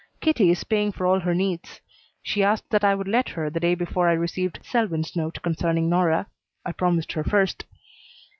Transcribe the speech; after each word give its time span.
Kitty 0.19 0.49
is 0.49 0.63
paying 0.63 0.91
for 0.91 1.05
all 1.05 1.19
her 1.19 1.35
needs. 1.35 1.79
She 2.23 2.41
asked 2.41 2.71
that 2.71 2.83
I 2.83 2.95
would 2.95 3.07
let 3.07 3.29
her 3.29 3.51
the 3.51 3.59
day 3.59 3.75
before 3.75 4.09
I 4.09 4.13
received 4.13 4.57
Selwyn's 4.63 5.15
note 5.15 5.37
concerning 5.43 5.89
Nora. 5.91 6.25
I 6.65 6.71
promised 6.71 7.11
her 7.11 7.23
first. 7.23 7.65